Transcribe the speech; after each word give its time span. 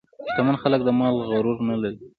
شتمن 0.29 0.55
خلک 0.63 0.79
د 0.85 0.89
مال 0.99 1.15
غرور 1.29 1.57
نه 1.69 1.75
لري. 1.81 1.99